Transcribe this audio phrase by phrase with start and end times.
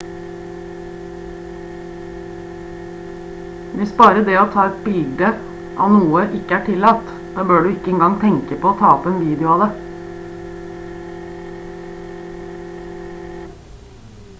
[3.81, 5.29] hvis bare det å ta et bilde
[5.85, 9.07] av noe ikke er tillatt da bør du ikke engang tenke på å ta opp
[9.13, 9.71] en video av det